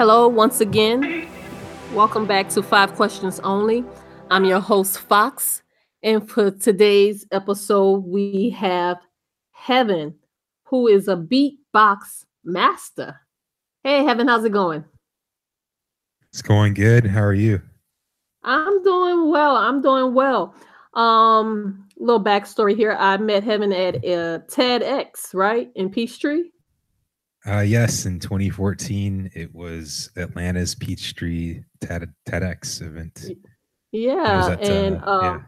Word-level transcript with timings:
Hello, 0.00 0.26
once 0.28 0.62
again. 0.62 1.28
Welcome 1.92 2.24
back 2.26 2.48
to 2.52 2.62
Five 2.62 2.94
Questions 2.94 3.38
Only. 3.40 3.84
I'm 4.30 4.46
your 4.46 4.58
host, 4.58 4.98
Fox. 4.98 5.62
And 6.02 6.26
for 6.26 6.50
today's 6.50 7.26
episode, 7.32 8.06
we 8.06 8.48
have 8.58 8.96
Heaven, 9.52 10.14
who 10.64 10.88
is 10.88 11.06
a 11.06 11.16
beatbox 11.16 12.24
master. 12.42 13.20
Hey, 13.84 14.02
Heaven, 14.02 14.26
how's 14.26 14.42
it 14.42 14.52
going? 14.52 14.86
It's 16.32 16.40
going 16.40 16.72
good. 16.72 17.04
How 17.04 17.20
are 17.20 17.34
you? 17.34 17.60
I'm 18.42 18.82
doing 18.82 19.30
well. 19.30 19.54
I'm 19.54 19.82
doing 19.82 20.14
well. 20.14 20.54
Um, 20.94 21.86
little 21.98 22.24
backstory 22.24 22.74
here. 22.74 22.96
I 22.98 23.18
met 23.18 23.44
Heaven 23.44 23.70
at 23.74 23.96
uh, 23.96 24.38
TEDx, 24.48 25.34
right, 25.34 25.70
in 25.74 25.90
Peachtree. 25.90 26.44
Uh, 27.46 27.60
yes, 27.60 28.04
in 28.04 28.20
2014, 28.20 29.30
it 29.34 29.54
was 29.54 30.10
Atlanta's 30.16 30.74
Peachtree 30.74 31.62
TED, 31.80 32.12
TEDx 32.28 32.82
event. 32.82 33.30
Yeah, 33.92 34.50
at, 34.52 34.62
and 34.62 35.02
uh, 35.02 35.06
uh, 35.06 35.40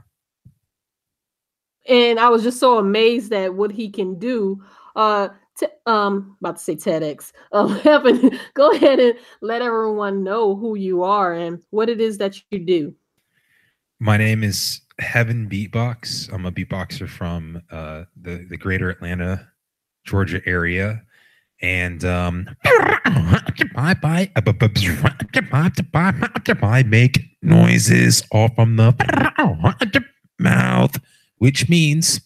yeah. 1.86 1.94
and 1.94 2.18
I 2.18 2.30
was 2.30 2.42
just 2.42 2.58
so 2.58 2.78
amazed 2.78 3.32
at 3.32 3.54
what 3.54 3.70
he 3.70 3.90
can 3.90 4.18
do. 4.18 4.62
Uh, 4.96 5.28
t- 5.58 5.66
um, 5.84 6.36
about 6.40 6.56
to 6.56 6.62
say 6.62 6.76
TEDx. 6.76 7.32
Um, 7.52 7.78
Heaven, 7.80 8.38
go 8.54 8.70
ahead 8.70 8.98
and 8.98 9.14
let 9.42 9.60
everyone 9.60 10.24
know 10.24 10.56
who 10.56 10.74
you 10.74 11.02
are 11.02 11.34
and 11.34 11.62
what 11.70 11.90
it 11.90 12.00
is 12.00 12.16
that 12.18 12.40
you 12.50 12.58
do. 12.58 12.94
My 14.00 14.16
name 14.16 14.42
is 14.42 14.80
Heaven 14.98 15.48
Beatbox. 15.48 16.32
I'm 16.32 16.46
a 16.46 16.52
beatboxer 16.52 17.06
from 17.08 17.62
uh, 17.70 18.04
the 18.16 18.46
the 18.48 18.56
Greater 18.56 18.88
Atlanta, 18.88 19.46
Georgia 20.04 20.40
area 20.46 21.02
and 21.62 22.04
um, 22.04 22.48
I 26.62 26.82
make 26.82 27.20
noises 27.40 28.24
all 28.30 28.48
from 28.48 28.76
the 28.76 28.94
mouth, 30.38 30.98
which 31.38 31.68
means 31.68 32.20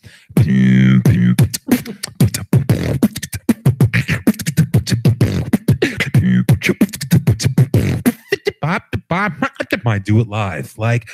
I 9.96 9.98
do 9.98 10.20
it 10.20 10.28
live, 10.28 10.76
like 10.76 11.08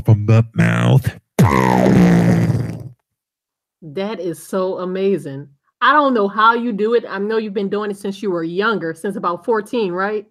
from 0.00 0.26
the 0.26 0.46
mouth. 0.54 1.18
That 3.82 4.18
is 4.18 4.42
so 4.42 4.78
amazing. 4.78 5.48
I 5.80 5.92
don't 5.92 6.14
know 6.14 6.28
how 6.28 6.54
you 6.54 6.72
do 6.72 6.94
it. 6.94 7.04
I 7.06 7.18
know 7.18 7.36
you've 7.36 7.52
been 7.52 7.68
doing 7.68 7.90
it 7.90 7.98
since 7.98 8.22
you 8.22 8.30
were 8.30 8.42
younger, 8.42 8.94
since 8.94 9.16
about 9.16 9.44
14, 9.44 9.92
right? 9.92 10.26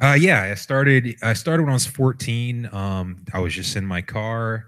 Uh, 0.00 0.16
yeah, 0.18 0.42
I 0.42 0.54
started. 0.54 1.16
I 1.22 1.32
started 1.34 1.64
when 1.64 1.70
I 1.70 1.74
was 1.74 1.86
14. 1.86 2.68
Um, 2.72 3.24
I 3.34 3.40
was 3.40 3.54
just 3.54 3.76
in 3.76 3.84
my 3.84 4.00
car. 4.00 4.66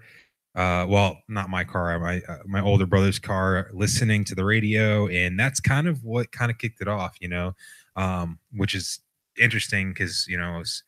Uh, 0.55 0.85
well, 0.87 1.17
not 1.27 1.49
my 1.49 1.63
car, 1.63 1.97
my 1.97 2.21
uh, 2.27 2.37
my 2.45 2.61
older 2.61 2.85
brother's 2.85 3.17
car, 3.17 3.71
listening 3.73 4.23
to 4.25 4.35
the 4.35 4.45
radio, 4.45 5.07
and 5.07 5.39
that's 5.39 5.59
kind 5.59 5.87
of 5.87 6.03
what 6.03 6.31
kind 6.31 6.51
of 6.51 6.59
kicked 6.59 6.81
it 6.81 6.87
off. 6.87 7.15
You 7.19 7.29
know, 7.29 7.55
um, 7.95 8.37
which 8.51 8.75
is 8.75 8.99
interesting 9.41 9.89
because 9.89 10.27
you 10.27 10.37
know 10.37 10.55
I 10.55 10.57
was 10.59 10.83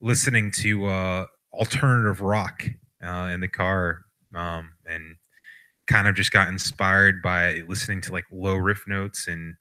listening 0.00 0.52
to 0.52 0.86
uh, 0.86 1.26
alternative 1.52 2.20
rock 2.20 2.64
uh, 3.04 3.30
in 3.32 3.40
the 3.40 3.48
car 3.48 4.04
um, 4.34 4.70
and 4.86 5.16
kind 5.86 6.08
of 6.08 6.14
just 6.14 6.32
got 6.32 6.48
inspired 6.48 7.22
by 7.22 7.62
listening 7.68 8.00
to 8.00 8.12
like 8.12 8.24
low 8.30 8.54
riff 8.54 8.84
notes 8.86 9.28
and 9.28 9.54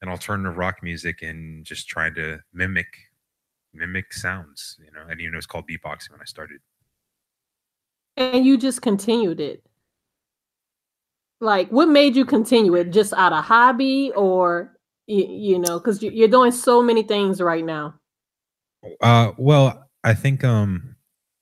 and 0.00 0.10
alternative 0.10 0.58
rock 0.58 0.82
music 0.82 1.22
and 1.22 1.64
just 1.64 1.88
trying 1.88 2.14
to 2.14 2.38
mimic 2.52 2.86
mimic 3.72 4.12
sounds 4.12 4.78
you 4.84 4.92
know? 4.92 5.06
And 5.08 5.20
even 5.20 5.34
it 5.34 5.36
was 5.36 5.46
called 5.46 5.66
beatboxing 5.66 6.10
when 6.10 6.20
i 6.20 6.24
started. 6.24 6.60
And 8.16 8.46
you 8.46 8.56
just 8.56 8.82
continued 8.82 9.40
it. 9.40 9.64
Like 11.40 11.68
what 11.70 11.88
made 11.88 12.14
you 12.14 12.24
continue 12.24 12.74
it? 12.76 12.90
Just 12.90 13.12
out 13.14 13.32
of 13.32 13.44
hobby 13.44 14.12
or 14.14 14.76
you, 15.06 15.26
you 15.26 15.58
know 15.58 15.78
because 15.78 16.02
you're 16.02 16.28
doing 16.28 16.52
so 16.52 16.82
many 16.82 17.02
things 17.02 17.40
right 17.40 17.64
now. 17.64 17.94
Uh 19.00 19.32
well 19.38 19.88
i 20.04 20.12
think 20.12 20.44
um 20.44 20.93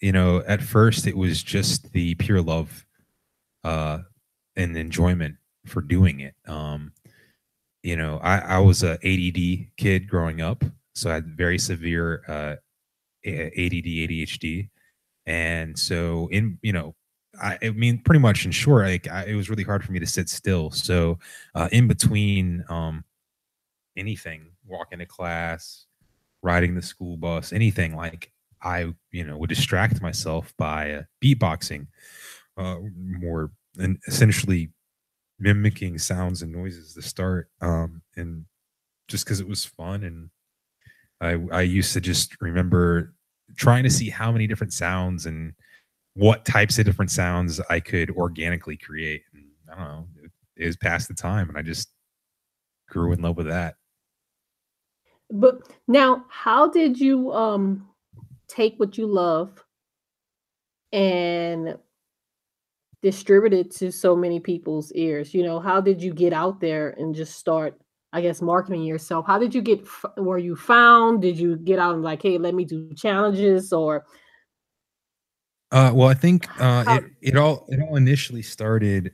you 0.03 0.11
know, 0.11 0.43
at 0.47 0.61
first 0.61 1.07
it 1.07 1.17
was 1.17 1.43
just 1.43 1.93
the 1.93 2.17
pure 2.17 2.43
love 2.43 2.85
uh, 3.65 3.99
and 4.57 4.77
enjoyment 4.77 5.37
for 5.65 5.81
doing 5.81 6.21
it. 6.21 6.35
Um, 6.47 6.93
you 7.85 7.97
know, 7.97 8.19
I, 8.19 8.39
I 8.39 8.59
was 8.59 8.83
a 8.83 8.95
ADD 8.95 9.69
kid 9.77 10.09
growing 10.09 10.41
up, 10.41 10.65
so 10.95 11.11
I 11.11 11.15
had 11.15 11.37
very 11.37 11.59
severe 11.59 12.23
uh, 12.29 12.57
ADD, 13.25 13.87
ADHD, 13.87 14.69
and 15.27 15.79
so 15.79 16.29
in 16.33 16.59
you 16.63 16.73
know, 16.73 16.97
I, 17.41 17.59
I 17.63 17.71
mean, 17.71 18.03
pretty 18.05 18.21
much 18.21 18.45
in 18.45 18.51
short, 18.51 18.87
like 18.87 19.09
I, 19.09 19.27
it 19.27 19.35
was 19.35 19.49
really 19.49 19.63
hard 19.63 19.85
for 19.85 19.93
me 19.93 20.01
to 20.01 20.07
sit 20.07 20.29
still. 20.29 20.73
So 20.73 21.19
uh, 21.55 21.69
in 21.71 21.87
between 21.87 22.65
um, 22.69 23.05
anything, 23.97 24.51
walking 24.67 24.99
to 24.99 25.07
class, 25.07 25.87
riding 26.43 26.75
the 26.75 26.83
school 26.83 27.17
bus, 27.17 27.53
anything 27.53 27.97
like 27.97 28.32
I, 28.63 28.93
you 29.11 29.25
know, 29.25 29.37
would 29.37 29.49
distract 29.49 30.01
myself 30.01 30.55
by 30.57 30.93
uh, 30.93 31.03
beatboxing, 31.23 31.87
uh, 32.57 32.79
more 32.97 33.51
and 33.79 33.99
essentially 34.07 34.71
mimicking 35.39 35.99
sounds 35.99 36.43
and 36.43 36.53
noises 36.53 36.95
to 36.95 37.03
start. 37.03 37.49
Um, 37.61 38.03
and 38.17 38.45
just 39.09 39.25
because 39.25 39.41
it 39.41 39.49
was 39.49 39.65
fun, 39.65 40.05
and 40.05 40.31
I, 41.21 41.57
I 41.57 41.63
used 41.63 41.93
to 41.95 42.01
just 42.01 42.41
remember 42.41 43.15
trying 43.57 43.83
to 43.83 43.91
see 43.91 44.11
how 44.11 44.33
many 44.33 44.47
different 44.47 44.73
sounds 44.73 45.27
and 45.27 45.53
what 46.15 46.45
types 46.45 46.79
of 46.79 46.85
different 46.85 47.11
sounds 47.11 47.61
I 47.71 47.81
could 47.81 48.11
organically 48.11 48.77
create. 48.77 49.23
And 49.35 49.45
I 49.71 49.77
don't 49.77 49.85
know, 49.85 50.07
it, 50.23 50.31
it 50.57 50.67
was 50.67 50.77
past 50.77 51.09
the 51.09 51.15
time, 51.15 51.49
and 51.49 51.59
I 51.59 51.63
just 51.63 51.91
grew 52.89 53.13
in 53.13 53.23
love 53.23 53.37
with 53.37 53.47
that. 53.47 53.75
But 55.31 55.63
now, 55.89 56.27
how 56.29 56.69
did 56.69 57.01
you 57.01 57.33
um 57.33 57.89
take 58.53 58.79
what 58.79 58.99
you 58.99 59.07
love 59.07 59.63
and 60.93 61.77
distribute 63.03 63.53
it 63.53 63.71
to 63.73 63.91
so 63.91 64.15
many 64.15 64.39
people's 64.39 64.93
ears. 64.93 65.35
You 65.35 65.43
know 65.43 65.59
how 65.59 65.81
did 65.81 66.03
you 66.03 66.13
get 66.13 66.33
out 66.33 66.61
there 66.61 66.91
and 66.99 67.15
just 67.15 67.37
start 67.39 67.79
i 68.13 68.21
guess 68.21 68.43
marketing 68.43 68.83
yourself? 68.83 69.27
How 69.27 69.39
did 69.39 69.55
you 69.55 69.63
get 69.63 69.85
were 70.17 70.39
you 70.39 70.55
found? 70.55 71.23
Did 71.23 71.39
you 71.39 71.57
get 71.57 71.79
out 71.79 71.95
and 71.95 72.03
like 72.05 72.23
hey 72.23 72.39
let 72.39 72.55
me 72.55 72.65
do 72.65 72.93
challenges 72.95 73.73
or? 73.73 74.05
Uh, 75.71 75.91
well 75.95 76.09
i 76.09 76.15
think 76.15 76.47
uh, 76.61 76.85
how- 76.85 76.97
it, 76.97 77.05
it 77.23 77.37
all 77.37 77.67
it 77.69 77.81
all 77.81 77.97
initially 77.97 78.43
started 78.43 79.13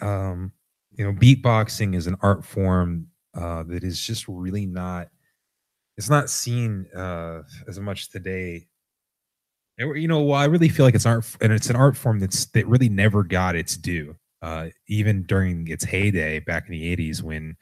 um, 0.00 0.50
you 0.92 1.04
know 1.04 1.12
beatboxing 1.12 1.94
is 1.94 2.06
an 2.08 2.16
art 2.22 2.44
form 2.44 3.06
uh, 3.34 3.62
that 3.62 3.84
is 3.84 4.00
just 4.04 4.26
really 4.26 4.66
not 4.66 5.08
it's 5.96 6.10
not 6.10 6.28
seen 6.28 6.86
uh, 6.96 7.42
as 7.68 7.78
much 7.78 8.10
today 8.10 8.66
you 9.78 10.08
know, 10.08 10.22
well, 10.22 10.38
I 10.38 10.44
really 10.44 10.68
feel 10.68 10.84
like 10.84 10.94
it's 10.94 11.06
art, 11.06 11.24
and 11.40 11.52
it's 11.52 11.70
an 11.70 11.76
art 11.76 11.96
form 11.96 12.20
that's 12.20 12.46
that 12.46 12.66
really 12.66 12.88
never 12.88 13.22
got 13.22 13.56
its 13.56 13.76
due. 13.76 14.16
Uh, 14.40 14.68
even 14.88 15.22
during 15.22 15.68
its 15.68 15.84
heyday 15.84 16.40
back 16.40 16.66
in 16.66 16.72
the 16.72 16.96
'80s, 16.96 17.22
when 17.22 17.56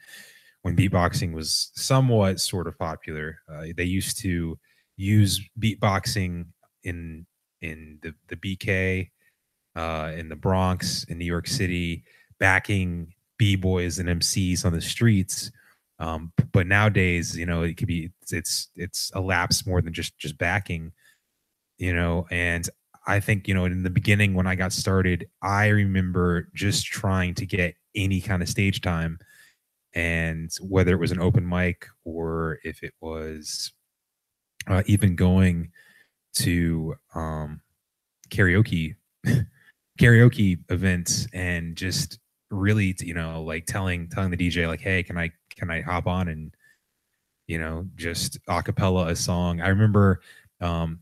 when 0.63 0.75
beatboxing 0.75 1.33
was 1.33 1.71
somewhat 1.75 2.39
sort 2.39 2.67
of 2.67 2.77
popular, 2.77 3.39
uh, 3.51 3.65
they 3.75 3.83
used 3.83 4.19
to 4.19 4.57
use 4.97 5.41
beatboxing 5.59 6.45
in 6.83 7.25
in 7.61 7.99
the 8.01 8.13
the 8.27 8.35
BK, 8.35 9.09
uh, 9.75 10.11
in 10.15 10.29
the 10.29 10.35
Bronx, 10.35 11.03
in 11.05 11.17
New 11.17 11.25
York 11.25 11.47
City, 11.47 12.03
backing 12.39 13.13
b 13.37 13.55
boys 13.55 13.99
and 13.99 14.09
MCs 14.09 14.65
on 14.65 14.73
the 14.73 14.81
streets. 14.81 15.51
Um, 15.99 16.31
but 16.51 16.67
nowadays, 16.67 17.37
you 17.37 17.45
know, 17.45 17.61
it 17.61 17.77
could 17.77 17.87
be 17.87 18.11
it's 18.21 18.33
it's, 18.33 18.69
it's 18.75 19.11
elapsed 19.15 19.67
more 19.67 19.81
than 19.81 19.93
just 19.93 20.17
just 20.17 20.37
backing 20.37 20.91
you 21.81 21.95
know, 21.95 22.27
and 22.29 22.69
I 23.07 23.19
think, 23.19 23.47
you 23.47 23.55
know, 23.55 23.65
in 23.65 23.81
the 23.81 23.89
beginning 23.89 24.35
when 24.35 24.45
I 24.45 24.53
got 24.53 24.71
started, 24.71 25.27
I 25.41 25.69
remember 25.69 26.47
just 26.53 26.85
trying 26.85 27.33
to 27.35 27.45
get 27.47 27.73
any 27.95 28.21
kind 28.21 28.43
of 28.43 28.47
stage 28.47 28.81
time. 28.81 29.17
And 29.95 30.51
whether 30.61 30.93
it 30.93 30.99
was 30.99 31.11
an 31.11 31.19
open 31.19 31.47
mic 31.49 31.87
or 32.05 32.59
if 32.63 32.83
it 32.83 32.93
was 33.01 33.71
uh, 34.67 34.83
even 34.85 35.15
going 35.15 35.71
to 36.35 36.93
um, 37.15 37.61
karaoke 38.29 38.95
karaoke 39.99 40.59
events 40.69 41.27
and 41.33 41.75
just 41.75 42.19
really 42.51 42.95
you 42.99 43.13
know 43.13 43.41
like 43.43 43.65
telling 43.65 44.07
telling 44.09 44.29
the 44.29 44.37
dj 44.37 44.67
like 44.67 44.81
hey 44.81 45.03
can 45.03 45.17
i 45.17 45.29
can 45.49 45.69
i 45.69 45.81
hop 45.81 46.07
on 46.07 46.27
and 46.27 46.53
you 47.47 47.57
know 47.57 47.85
just 47.95 48.37
acapella 48.45 49.07
a 49.07 49.15
song 49.15 49.61
i 49.61 49.67
remember 49.67 50.21
um 50.59 50.99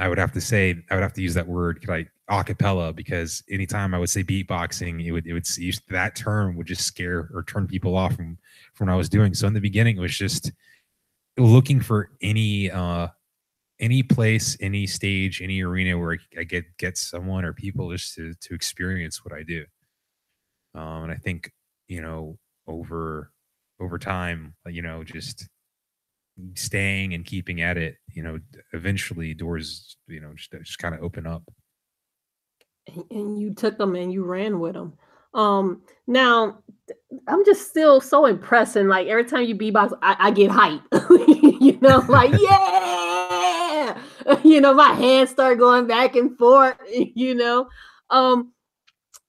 I 0.00 0.08
would 0.08 0.18
have 0.18 0.32
to 0.32 0.40
say 0.40 0.82
I 0.90 0.94
would 0.94 1.02
have 1.02 1.12
to 1.12 1.22
use 1.22 1.34
that 1.34 1.46
word 1.46 1.84
like 1.86 2.10
acapella 2.30 2.94
because 2.94 3.42
anytime 3.50 3.94
I 3.94 3.98
would 3.98 4.08
say 4.08 4.24
beatboxing, 4.24 5.04
it 5.04 5.12
would 5.12 5.26
it 5.26 5.34
would 5.34 5.46
use 5.58 5.80
that 5.88 6.16
term 6.16 6.56
would 6.56 6.66
just 6.66 6.86
scare 6.86 7.28
or 7.34 7.44
turn 7.46 7.66
people 7.66 7.96
off 7.96 8.16
from 8.16 8.38
from 8.74 8.86
what 8.86 8.94
I 8.94 8.96
was 8.96 9.10
doing. 9.10 9.34
So 9.34 9.46
in 9.46 9.52
the 9.52 9.60
beginning, 9.60 9.98
it 9.98 10.00
was 10.00 10.16
just 10.16 10.52
looking 11.36 11.80
for 11.80 12.10
any 12.22 12.70
uh 12.70 13.08
any 13.78 14.02
place, 14.02 14.56
any 14.60 14.86
stage, 14.86 15.40
any 15.42 15.62
arena 15.62 15.98
where 15.98 16.18
I, 16.38 16.44
get 16.44 16.64
get 16.78 16.96
someone 16.96 17.44
or 17.44 17.52
people 17.52 17.90
just 17.90 18.14
to 18.14 18.32
to 18.40 18.54
experience 18.54 19.22
what 19.22 19.34
I 19.34 19.42
do. 19.42 19.64
Um, 20.74 21.04
and 21.04 21.12
I 21.12 21.16
think 21.16 21.52
you 21.88 22.00
know 22.00 22.38
over 22.66 23.32
over 23.80 23.98
time, 23.98 24.54
you 24.66 24.80
know, 24.80 25.04
just 25.04 25.46
staying 26.54 27.14
and 27.14 27.24
keeping 27.24 27.60
at 27.60 27.76
it, 27.76 27.96
you 28.12 28.22
know, 28.22 28.38
eventually 28.72 29.34
doors, 29.34 29.96
you 30.06 30.20
know, 30.20 30.32
just 30.34 30.52
just 30.52 30.78
kind 30.78 30.94
of 30.94 31.02
open 31.02 31.26
up. 31.26 31.42
And, 33.10 33.40
you 33.40 33.54
took 33.54 33.78
them 33.78 33.94
and 33.94 34.12
you 34.12 34.24
ran 34.24 34.58
with 34.58 34.74
them. 34.74 34.94
Um, 35.32 35.82
now 36.06 36.58
I'm 37.28 37.44
just 37.44 37.68
still 37.68 38.00
so 38.00 38.26
impressed, 38.26 38.76
and 38.76 38.88
like 38.88 39.06
every 39.06 39.24
time 39.24 39.44
you 39.44 39.54
beatbox, 39.54 39.96
I, 40.02 40.16
I 40.18 40.30
get 40.32 40.50
hype. 40.50 40.82
you 41.60 41.78
know, 41.80 42.04
like 42.08 42.32
yeah, 42.40 43.98
you 44.44 44.60
know, 44.60 44.74
my 44.74 44.92
hands 44.92 45.30
start 45.30 45.58
going 45.58 45.86
back 45.86 46.16
and 46.16 46.36
forth. 46.36 46.76
You 46.90 47.34
know, 47.34 47.68
um, 48.10 48.52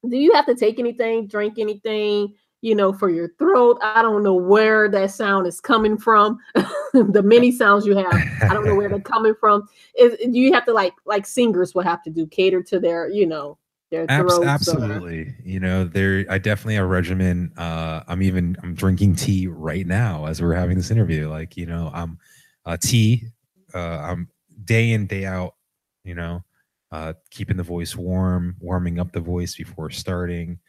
do 0.07 0.17
you 0.17 0.33
have 0.33 0.45
to 0.47 0.55
take 0.55 0.79
anything, 0.79 1.27
drink 1.27 1.59
anything? 1.59 2.35
You 2.61 2.75
know, 2.75 2.93
for 2.93 3.09
your 3.09 3.29
throat. 3.39 3.79
I 3.81 4.01
don't 4.01 4.23
know 4.23 4.35
where 4.35 4.87
that 4.89 5.11
sound 5.11 5.47
is 5.47 5.59
coming 5.59 5.97
from. 5.97 6.39
the 6.93 7.21
many 7.23 7.51
sounds 7.51 7.85
you 7.85 7.97
have, 7.97 8.13
I 8.43 8.53
don't 8.53 8.65
know 8.65 8.75
where 8.75 8.87
they're 8.87 8.99
coming 9.01 9.33
from. 9.39 9.67
Is 9.97 10.17
do 10.17 10.39
you 10.39 10.53
have 10.53 10.65
to 10.65 10.73
like 10.73 10.93
like 11.05 11.25
singers 11.25 11.73
will 11.73 11.83
have 11.83 12.03
to 12.03 12.09
do 12.09 12.27
cater 12.27 12.61
to 12.63 12.79
their, 12.79 13.09
you 13.09 13.25
know, 13.25 13.57
their 13.89 14.05
throats? 14.05 14.45
Absolutely. 14.45 15.21
Or... 15.21 15.35
You 15.43 15.59
know, 15.59 15.83
there 15.83 16.25
I 16.29 16.37
definitely 16.37 16.75
have 16.75 16.85
a 16.85 16.87
regimen. 16.87 17.51
Uh 17.57 18.01
I'm 18.07 18.21
even 18.21 18.55
I'm 18.61 18.75
drinking 18.75 19.15
tea 19.15 19.47
right 19.47 19.85
now 19.85 20.25
as 20.25 20.41
we're 20.41 20.53
having 20.53 20.77
this 20.77 20.91
interview. 20.91 21.29
Like, 21.29 21.57
you 21.57 21.65
know, 21.65 21.91
I'm 21.93 22.19
uh 22.65 22.77
tea, 22.79 23.25
uh 23.73 23.99
I'm 23.99 24.29
day 24.63 24.91
in, 24.91 25.07
day 25.07 25.25
out, 25.25 25.55
you 26.03 26.13
know, 26.13 26.43
uh 26.91 27.13
keeping 27.31 27.57
the 27.57 27.63
voice 27.63 27.95
warm, 27.95 28.55
warming 28.59 28.99
up 28.99 29.11
the 29.11 29.19
voice 29.19 29.55
before 29.55 29.89
starting. 29.89 30.59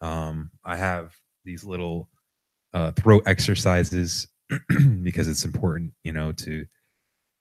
Um, 0.00 0.50
I 0.64 0.76
have 0.76 1.14
these 1.44 1.64
little 1.64 2.08
uh, 2.74 2.92
throat 2.92 3.22
exercises 3.26 4.26
because 5.02 5.28
it's 5.28 5.44
important, 5.44 5.92
you 6.04 6.12
know, 6.12 6.32
to 6.32 6.64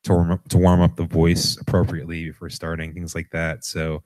to 0.04 0.14
warm 0.14 0.32
up 0.32 0.48
to 0.50 0.58
warm 0.58 0.82
up 0.82 0.96
the 0.96 1.06
voice 1.06 1.58
appropriately 1.60 2.26
before 2.26 2.50
starting 2.50 2.94
things 2.94 3.16
like 3.16 3.30
that. 3.32 3.64
So 3.64 4.04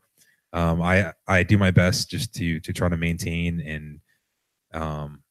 um, 0.54 0.82
I 0.82 1.14
I 1.28 1.44
do 1.44 1.58
my 1.58 1.72
best 1.72 2.10
just 2.10 2.34
to 2.36 2.60
to 2.60 2.74
try 2.74 2.90
to 2.90 2.98
maintain 2.98 3.62
and 3.62 4.00
um 4.74 5.24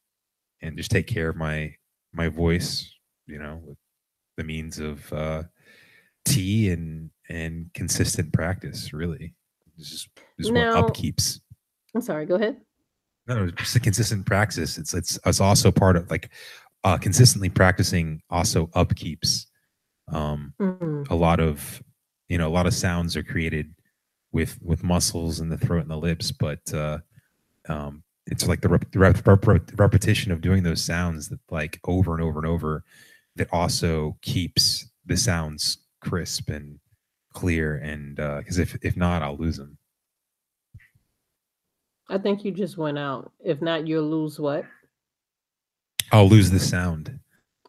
and 0.62 0.76
just 0.76 0.90
take 0.90 1.06
care 1.06 1.28
of 1.28 1.36
my 1.36 1.74
my 2.12 2.28
voice, 2.28 2.90
you 3.26 3.38
know, 3.38 3.60
with 3.64 3.78
the 4.36 4.44
means 4.44 4.78
of 4.78 5.12
uh, 5.12 5.42
tea 6.24 6.70
and 6.70 7.10
and 7.28 7.70
consistent 7.74 8.32
practice. 8.32 8.92
Really, 8.92 9.34
this 9.76 9.92
is, 9.92 10.08
this 10.38 10.46
is 10.46 10.52
now, 10.52 10.82
what 10.82 10.94
upkeeps. 10.94 11.40
I'm 11.94 12.00
sorry. 12.00 12.26
Go 12.26 12.36
ahead 12.36 12.56
no, 13.26 13.50
just 13.50 13.76
a 13.76 13.80
consistent 13.80 14.26
practice. 14.26 14.78
It's 14.78 14.94
it's 14.94 15.18
it's 15.24 15.40
also 15.40 15.70
part 15.70 15.96
of 15.96 16.10
like 16.10 16.30
uh, 16.84 16.98
consistently 16.98 17.48
practicing 17.48 18.22
also 18.30 18.66
upkeeps. 18.68 19.46
Um, 20.08 20.52
mm-hmm. 20.60 21.04
A 21.10 21.16
lot 21.16 21.40
of 21.40 21.82
you 22.28 22.38
know 22.38 22.48
a 22.48 22.52
lot 22.52 22.66
of 22.66 22.74
sounds 22.74 23.16
are 23.16 23.22
created 23.22 23.74
with 24.32 24.58
with 24.62 24.84
muscles 24.84 25.40
in 25.40 25.48
the 25.48 25.58
throat 25.58 25.82
and 25.82 25.90
the 25.90 25.96
lips, 25.96 26.32
but 26.32 26.72
uh, 26.74 26.98
um, 27.68 28.02
it's 28.26 28.46
like 28.46 28.60
the 28.60 28.68
rep- 28.68 28.86
rep- 28.94 29.46
rep- 29.46 29.78
repetition 29.78 30.32
of 30.32 30.40
doing 30.40 30.62
those 30.62 30.82
sounds 30.82 31.28
that 31.28 31.40
like 31.50 31.80
over 31.84 32.14
and 32.14 32.22
over 32.22 32.38
and 32.38 32.48
over 32.48 32.84
that 33.36 33.48
also 33.52 34.16
keeps 34.22 34.90
the 35.06 35.16
sounds 35.16 35.78
crisp 36.00 36.48
and 36.48 36.78
clear 37.32 37.76
and 37.76 38.16
because 38.16 38.58
uh, 38.58 38.62
if 38.62 38.76
if 38.82 38.96
not 38.96 39.22
i'll 39.22 39.36
lose 39.36 39.56
them 39.56 39.76
I 42.14 42.18
think 42.18 42.44
you 42.44 42.52
just 42.52 42.78
went 42.78 42.96
out. 42.96 43.32
If 43.44 43.60
not, 43.60 43.88
you'll 43.88 44.08
lose 44.08 44.38
what? 44.38 44.64
I'll 46.12 46.28
lose 46.28 46.48
the 46.48 46.60
sound 46.60 47.18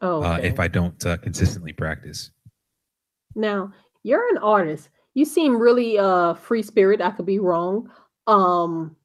Oh, 0.03 0.21
uh, 0.21 0.39
if 0.43 0.59
I 0.59 0.67
don't 0.67 1.03
uh, 1.03 1.17
consistently 1.17 1.73
practice. 1.73 2.29
Now, 3.33 3.73
you're 4.03 4.29
an 4.29 4.37
artist. 4.37 4.89
You 5.15 5.25
seem 5.25 5.57
really 5.57 5.97
uh 5.97 6.35
free 6.35 6.61
spirit. 6.61 7.01
I 7.01 7.09
could 7.09 7.25
be 7.25 7.39
wrong. 7.39 7.89
Um 8.27 8.95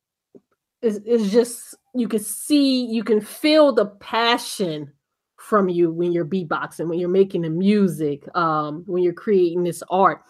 it's, 0.82 0.98
it's 1.06 1.30
just 1.30 1.74
you 1.94 2.06
can 2.06 2.20
see, 2.20 2.84
you 2.84 3.02
can 3.02 3.22
feel 3.22 3.72
the 3.72 3.86
passion 3.86 4.92
from 5.38 5.70
you 5.70 5.90
when 5.90 6.12
you're 6.12 6.26
beatboxing, 6.26 6.88
when 6.88 6.98
you're 6.98 7.08
making 7.08 7.42
the 7.42 7.50
music, 7.50 8.24
um, 8.36 8.82
when 8.86 9.02
you're 9.02 9.14
creating 9.14 9.64
this 9.64 9.82
art. 9.88 10.20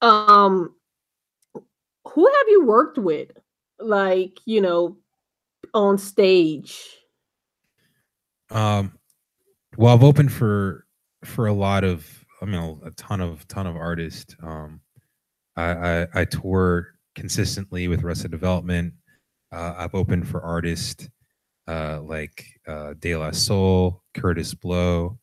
Um 0.00 0.76
who 2.04 2.24
have 2.24 2.48
you 2.48 2.64
worked 2.64 2.98
with? 2.98 3.30
Like 3.80 4.38
you 4.44 4.60
know 4.60 4.96
on 5.74 5.98
stage? 5.98 6.82
Um 8.50 8.92
well 9.76 9.94
i've 9.94 10.02
opened 10.04 10.32
for 10.32 10.86
for 11.24 11.46
a 11.46 11.52
lot 11.52 11.84
of 11.84 12.24
i 12.40 12.44
mean 12.44 12.80
a 12.84 12.90
ton 12.92 13.20
of 13.20 13.46
ton 13.48 13.66
of 13.66 13.76
artists. 13.76 14.34
Um 14.42 14.80
i 15.56 16.02
i, 16.02 16.06
I 16.14 16.24
tour 16.24 16.94
consistently 17.14 17.88
with 17.88 18.04
Arrested 18.04 18.30
Development. 18.30 18.94
Uh, 19.52 19.74
i've 19.78 19.94
opened 19.94 20.28
for 20.28 20.42
artists 20.42 21.08
uh 21.66 22.00
like 22.02 22.44
uh 22.66 22.94
de 22.98 23.16
la 23.16 23.30
soul 23.30 24.02
Kurtis 24.14 24.58
Blow. 24.58 25.18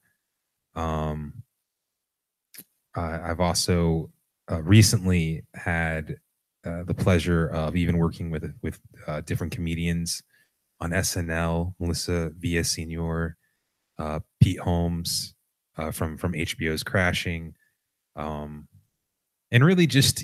Um 0.75 1.43
I, 2.95 3.31
i've 3.31 3.39
also 3.39 4.11
uh, 4.51 4.61
recently 4.61 5.43
had 5.55 6.17
uh, 6.65 6.83
the 6.83 6.93
pleasure 6.93 7.47
of 7.47 7.75
even 7.75 7.97
working 7.97 8.31
with 8.31 8.53
with 8.61 8.79
uh, 9.07 9.21
different 9.21 9.53
comedians 9.53 10.23
on 10.81 10.91
SNL, 10.91 11.73
Melissa 11.79 12.31
Villaseñor, 12.39 13.33
uh, 13.97 14.19
Pete 14.41 14.59
Holmes 14.59 15.35
uh, 15.77 15.91
from 15.91 16.17
from 16.17 16.33
HBO's 16.33 16.83
Crashing, 16.83 17.55
um, 18.15 18.67
and 19.51 19.63
really 19.63 19.87
just 19.87 20.23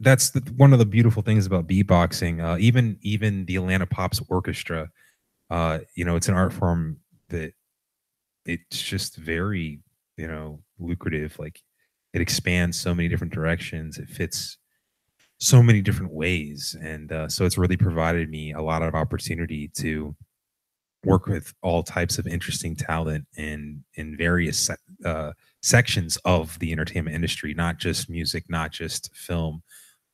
that's 0.00 0.30
the, 0.30 0.40
one 0.56 0.72
of 0.72 0.78
the 0.78 0.86
beautiful 0.86 1.22
things 1.22 1.46
about 1.46 1.66
beatboxing. 1.66 2.42
Uh, 2.42 2.58
even 2.58 2.98
even 3.02 3.46
the 3.46 3.56
Atlanta 3.56 3.86
Pops 3.86 4.20
Orchestra, 4.28 4.90
you 5.94 6.04
know, 6.04 6.16
it's 6.16 6.28
an 6.28 6.34
art 6.34 6.52
form 6.52 6.98
that 7.28 7.52
it's 8.44 8.82
just 8.82 9.16
very 9.16 9.80
you 10.16 10.26
know 10.26 10.60
lucrative. 10.78 11.38
Like 11.38 11.60
it 12.12 12.20
expands 12.20 12.78
so 12.78 12.94
many 12.94 13.08
different 13.08 13.32
directions. 13.32 13.98
It 13.98 14.08
fits 14.08 14.58
so 15.40 15.62
many 15.62 15.80
different 15.80 16.12
ways 16.12 16.76
and 16.82 17.12
uh, 17.12 17.28
so 17.28 17.44
it's 17.44 17.58
really 17.58 17.76
provided 17.76 18.28
me 18.30 18.52
a 18.52 18.60
lot 18.60 18.82
of 18.82 18.94
opportunity 18.94 19.68
to 19.68 20.14
work 21.04 21.26
with 21.26 21.54
all 21.62 21.82
types 21.82 22.18
of 22.18 22.26
interesting 22.26 22.76
talent 22.76 23.26
in 23.36 23.82
in 23.94 24.16
various 24.16 24.70
uh, 25.04 25.32
sections 25.62 26.18
of 26.24 26.58
the 26.58 26.72
entertainment 26.72 27.14
industry 27.14 27.54
not 27.54 27.78
just 27.78 28.10
music 28.10 28.44
not 28.48 28.70
just 28.70 29.14
film 29.14 29.62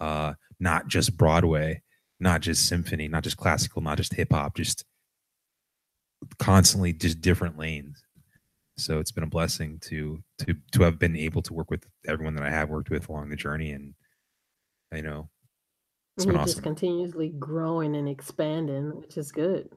uh, 0.00 0.32
not 0.60 0.86
just 0.86 1.16
broadway 1.16 1.80
not 2.20 2.40
just 2.40 2.68
symphony 2.68 3.08
not 3.08 3.24
just 3.24 3.36
classical 3.36 3.82
not 3.82 3.96
just 3.96 4.14
hip-hop 4.14 4.54
just 4.54 4.84
constantly 6.38 6.92
just 6.92 7.20
different 7.20 7.58
lanes. 7.58 8.02
So 8.78 8.98
it's 8.98 9.10
been 9.10 9.24
a 9.24 9.28
blessing 9.28 9.78
to 9.82 10.22
to 10.40 10.54
to 10.72 10.82
have 10.82 10.98
been 10.98 11.16
able 11.16 11.42
to 11.42 11.54
work 11.54 11.70
with 11.70 11.84
everyone 12.06 12.34
that 12.34 12.44
i 12.44 12.50
have 12.50 12.68
worked 12.68 12.90
with 12.90 13.08
along 13.08 13.30
the 13.30 13.36
journey 13.36 13.72
and 13.72 13.94
I 14.92 15.00
know. 15.00 15.28
It's 16.16 16.26
been 16.26 16.36
You're 16.36 16.44
just 16.44 16.62
continuously 16.62 17.30
growing 17.38 17.96
and 17.96 18.08
expanding, 18.08 18.96
which 18.96 19.16
is 19.18 19.32
good. 19.32 19.68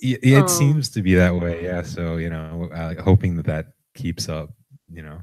It, 0.00 0.20
it 0.22 0.42
Um, 0.42 0.48
seems 0.48 0.90
to 0.90 1.02
be 1.02 1.14
that 1.14 1.34
way, 1.34 1.64
yeah. 1.64 1.82
So 1.82 2.16
you 2.16 2.30
know, 2.30 2.70
uh, 2.72 2.94
hoping 3.02 3.36
that 3.36 3.46
that 3.46 3.66
keeps 3.94 4.28
up. 4.28 4.50
You 4.88 5.02
know, 5.02 5.22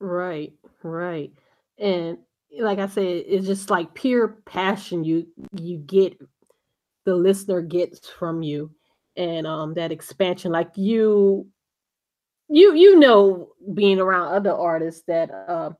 right, 0.00 0.52
right. 0.82 1.32
And 1.78 2.18
like 2.58 2.78
I 2.78 2.86
said, 2.86 3.04
it's 3.26 3.46
just 3.46 3.70
like 3.70 3.94
pure 3.94 4.28
passion 4.46 5.04
you 5.04 5.26
you 5.52 5.78
get 5.78 6.18
the 7.04 7.14
listener 7.14 7.62
gets 7.62 8.08
from 8.08 8.42
you 8.42 8.70
and 9.16 9.46
um 9.46 9.74
that 9.74 9.92
expansion 9.92 10.52
like 10.52 10.70
you 10.76 11.46
you 12.48 12.74
you 12.74 12.98
know 12.98 13.50
being 13.74 14.00
around 14.00 14.34
other 14.34 14.52
artists 14.52 15.02
that 15.06 15.30
uh 15.30 15.70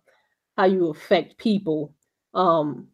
how 0.58 0.64
you 0.64 0.88
affect 0.88 1.38
people. 1.38 1.94
Um, 2.34 2.88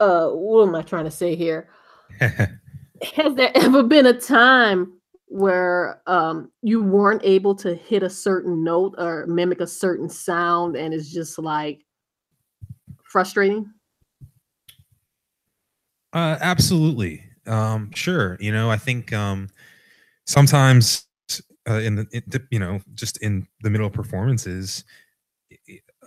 uh, 0.00 0.28
what 0.30 0.66
am 0.66 0.74
I 0.74 0.82
trying 0.82 1.04
to 1.04 1.10
say 1.10 1.36
here? 1.36 1.68
Has 2.20 3.34
there 3.36 3.52
ever 3.54 3.84
been 3.84 4.06
a 4.06 4.20
time 4.20 4.92
where 5.26 6.02
um, 6.08 6.50
you 6.62 6.82
weren't 6.82 7.22
able 7.24 7.54
to 7.54 7.74
hit 7.76 8.02
a 8.02 8.10
certain 8.10 8.64
note 8.64 8.96
or 8.98 9.26
mimic 9.28 9.60
a 9.60 9.68
certain 9.68 10.08
sound 10.08 10.76
and 10.76 10.92
it's 10.92 11.12
just 11.12 11.38
like 11.38 11.86
frustrating? 13.04 13.72
Uh, 16.12 16.38
absolutely. 16.40 17.22
Um, 17.46 17.92
sure. 17.94 18.36
You 18.40 18.50
know, 18.50 18.68
I 18.68 18.78
think 18.78 19.12
um, 19.12 19.48
sometimes 20.26 21.06
uh, 21.68 21.74
in 21.74 21.94
the, 21.94 22.06
in 22.10 22.22
the, 22.26 22.42
you 22.50 22.58
know, 22.58 22.80
just 22.94 23.22
in 23.22 23.46
the 23.60 23.70
middle 23.70 23.86
of 23.86 23.92
performances, 23.92 24.84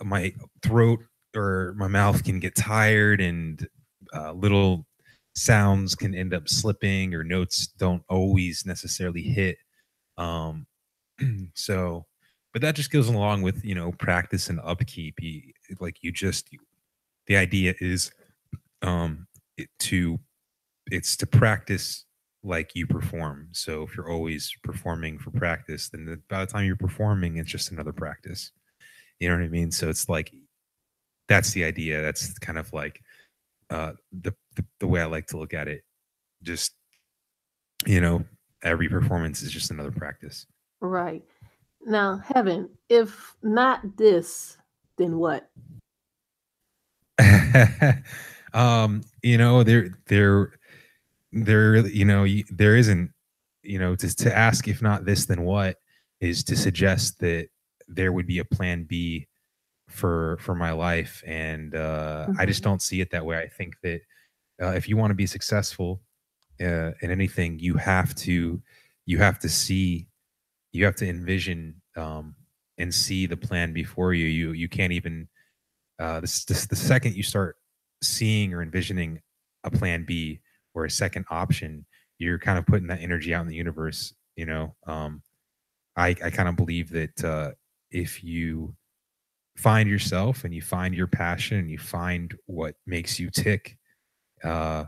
my 0.04 0.32
throat 0.62 1.00
or 1.36 1.74
my 1.76 1.88
mouth 1.88 2.24
can 2.24 2.40
get 2.40 2.54
tired 2.56 3.20
and 3.20 3.66
uh, 4.14 4.32
little 4.32 4.86
sounds 5.34 5.94
can 5.94 6.14
end 6.14 6.34
up 6.34 6.48
slipping 6.48 7.14
or 7.14 7.24
notes 7.24 7.66
don't 7.66 8.02
always 8.08 8.66
necessarily 8.66 9.22
hit. 9.22 9.58
Um, 10.18 10.66
so, 11.54 12.06
but 12.52 12.62
that 12.62 12.74
just 12.74 12.90
goes 12.90 13.08
along 13.08 13.42
with, 13.42 13.64
you 13.64 13.74
know, 13.74 13.92
practice 13.92 14.48
and 14.48 14.60
upkeep. 14.64 15.14
You, 15.20 15.42
like 15.78 15.98
you 16.02 16.10
just, 16.12 16.48
the 17.26 17.36
idea 17.36 17.74
is 17.80 18.10
um, 18.82 19.26
it, 19.56 19.68
to, 19.80 20.18
it's 20.90 21.16
to 21.18 21.26
practice 21.26 22.04
like 22.42 22.74
you 22.74 22.86
perform. 22.86 23.48
So 23.52 23.82
if 23.82 23.96
you're 23.96 24.10
always 24.10 24.52
performing 24.64 25.18
for 25.18 25.30
practice, 25.30 25.90
then 25.90 26.06
the, 26.06 26.20
by 26.28 26.44
the 26.44 26.50
time 26.50 26.64
you're 26.64 26.76
performing, 26.76 27.36
it's 27.36 27.50
just 27.50 27.70
another 27.70 27.92
practice. 27.92 28.50
You 29.20 29.28
know 29.28 29.36
what 29.36 29.44
I 29.44 29.48
mean? 29.48 29.70
So 29.70 29.88
it's 29.88 30.08
like 30.08 30.32
that's 31.28 31.52
the 31.52 31.64
idea. 31.64 32.02
That's 32.02 32.38
kind 32.38 32.58
of 32.58 32.72
like 32.72 33.02
uh, 33.70 33.92
the, 34.12 34.34
the 34.56 34.64
the 34.80 34.86
way 34.86 35.00
I 35.00 35.04
like 35.04 35.26
to 35.28 35.38
look 35.38 35.54
at 35.54 35.68
it. 35.68 35.84
Just 36.42 36.74
you 37.86 38.00
know, 38.00 38.24
every 38.62 38.88
performance 38.88 39.42
is 39.42 39.52
just 39.52 39.70
another 39.70 39.92
practice. 39.92 40.46
Right. 40.80 41.22
Now, 41.86 42.18
heaven, 42.18 42.68
if 42.88 43.36
not 43.42 43.96
this, 43.96 44.58
then 44.96 45.16
what? 45.18 45.48
um, 48.54 49.02
you 49.22 49.38
know, 49.38 49.62
there 49.62 49.98
there 50.06 50.52
there 51.32 51.86
you 51.86 52.04
know, 52.04 52.26
there 52.50 52.76
isn't 52.76 53.12
you 53.62 53.78
know, 53.78 53.94
to 53.96 54.14
to 54.16 54.36
ask 54.36 54.68
if 54.68 54.82
not 54.82 55.04
this 55.04 55.26
then 55.26 55.42
what 55.42 55.76
is 56.20 56.44
to 56.44 56.56
suggest 56.56 57.18
that 57.20 57.48
there 57.94 58.12
would 58.12 58.26
be 58.26 58.38
a 58.38 58.44
plan 58.44 58.84
B 58.84 59.26
for 59.88 60.38
for 60.40 60.54
my 60.54 60.70
life 60.70 61.22
and 61.26 61.74
uh 61.74 62.26
mm-hmm. 62.28 62.40
I 62.40 62.46
just 62.46 62.62
mm-hmm. 62.62 62.70
don't 62.70 62.82
see 62.82 63.00
it 63.00 63.10
that 63.10 63.26
way. 63.26 63.38
I 63.38 63.48
think 63.48 63.74
that 63.82 64.00
uh, 64.62 64.72
if 64.72 64.88
you 64.88 64.96
want 64.96 65.10
to 65.10 65.14
be 65.14 65.26
successful 65.26 66.00
uh, 66.60 66.92
in 67.00 67.10
anything, 67.10 67.58
you 67.58 67.74
have 67.74 68.14
to 68.16 68.60
you 69.06 69.18
have 69.18 69.38
to 69.40 69.48
see 69.48 70.06
you 70.72 70.84
have 70.84 70.96
to 70.96 71.08
envision 71.08 71.80
um 71.96 72.34
and 72.78 72.94
see 72.94 73.26
the 73.26 73.36
plan 73.36 73.72
before 73.72 74.14
you. 74.14 74.26
You 74.26 74.52
you 74.52 74.68
can't 74.68 74.92
even 74.92 75.28
uh 75.98 76.20
this, 76.20 76.44
this 76.44 76.66
the 76.66 76.76
second 76.76 77.16
you 77.16 77.22
start 77.22 77.56
seeing 78.02 78.54
or 78.54 78.62
envisioning 78.62 79.20
a 79.64 79.70
plan 79.70 80.04
B 80.06 80.40
or 80.74 80.84
a 80.84 80.90
second 80.90 81.26
option, 81.30 81.84
you're 82.18 82.38
kind 82.38 82.58
of 82.58 82.66
putting 82.66 82.86
that 82.86 83.00
energy 83.00 83.34
out 83.34 83.42
in 83.42 83.48
the 83.48 83.56
universe, 83.56 84.14
you 84.36 84.46
know. 84.46 84.74
Um 84.86 85.22
I 85.96 86.08
I 86.22 86.30
kind 86.30 86.48
of 86.48 86.56
believe 86.56 86.90
that 86.90 87.24
uh 87.24 87.50
if 87.90 88.22
you 88.24 88.74
find 89.56 89.88
yourself 89.88 90.44
and 90.44 90.54
you 90.54 90.62
find 90.62 90.94
your 90.94 91.06
passion 91.06 91.58
and 91.58 91.70
you 91.70 91.78
find 91.78 92.34
what 92.46 92.74
makes 92.86 93.18
you 93.20 93.30
tick 93.30 93.76
uh 94.44 94.84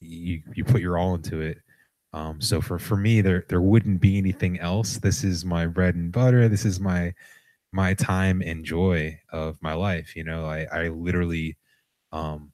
you 0.00 0.42
you 0.54 0.64
put 0.64 0.80
your 0.80 0.98
all 0.98 1.14
into 1.14 1.40
it. 1.40 1.58
Um 2.12 2.40
so 2.40 2.60
for 2.60 2.78
for 2.78 2.96
me 2.96 3.20
there 3.20 3.44
there 3.48 3.60
wouldn't 3.60 4.00
be 4.00 4.18
anything 4.18 4.58
else. 4.58 4.98
This 4.98 5.22
is 5.24 5.44
my 5.44 5.66
bread 5.66 5.94
and 5.94 6.10
butter. 6.10 6.48
This 6.48 6.64
is 6.64 6.80
my 6.80 7.14
my 7.72 7.94
time 7.94 8.42
and 8.42 8.64
joy 8.64 9.18
of 9.30 9.56
my 9.62 9.74
life 9.74 10.16
you 10.16 10.24
know? 10.24 10.46
I 10.46 10.66
i 10.72 10.88
literally 10.88 11.56
um 12.12 12.52